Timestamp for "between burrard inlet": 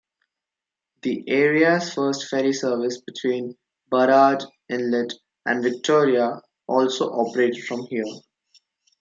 3.01-5.13